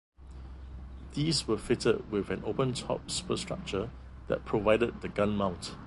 These 1.13 1.47
were 1.47 1.59
fitted 1.59 2.11
with 2.11 2.31
an 2.31 2.41
open-top 2.43 3.11
superstructure 3.11 3.91
that 4.29 4.45
provided 4.45 5.01
the 5.01 5.09
gun 5.09 5.37
mount. 5.37 5.75